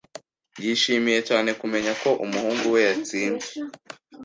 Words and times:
Yishimiye 0.65 1.19
cyane 1.29 1.49
kumenya 1.59 1.91
ko 2.01 2.09
umuhungu 2.25 2.65
we 2.73 2.79
yatsinze. 2.89 3.49